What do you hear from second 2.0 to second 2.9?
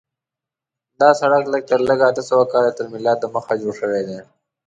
اته سوه کاله تر